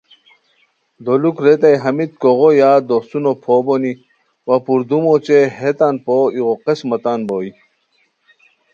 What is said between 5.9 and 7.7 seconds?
پو ایغو قسمہ تان بوئے